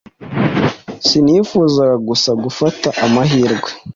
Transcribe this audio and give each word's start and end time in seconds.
Sinifuzaga 1.07 1.95
gusa 2.09 2.29
gufata 2.43 2.87
amahirwe. 3.05 3.69